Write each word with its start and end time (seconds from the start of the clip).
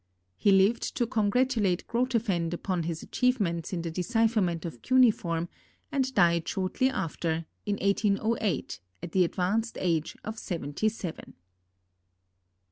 He 0.35 0.51
lived 0.51 0.95
to 0.97 1.05
congratulate 1.05 1.85
Grotefend 1.85 2.55
upon 2.55 2.81
his 2.81 3.03
achievements 3.03 3.71
in 3.71 3.83
the 3.83 3.91
decipherment 3.91 4.65
of 4.65 4.81
cuneiform 4.81 5.47
and 5.91 6.11
died 6.15 6.47
shortly 6.47 6.89
after, 6.89 7.45
in 7.67 7.75
1808, 7.75 8.79
at 9.03 9.11
the 9.11 9.23
advanced 9.23 9.77
age 9.79 10.17
of 10.23 10.39
seventy 10.39 10.89
seven. 10.89 11.35